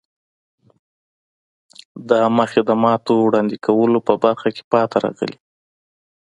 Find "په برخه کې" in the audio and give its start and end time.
4.07-4.63